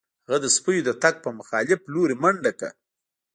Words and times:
هغه 0.25 0.37
د 0.43 0.45
سپیو 0.55 0.85
د 0.87 0.89
تګ 1.03 1.15
په 1.23 1.29
مخالف 1.39 1.79
لوري 1.93 2.15
منډه 2.23 2.51
کړه 2.59 2.71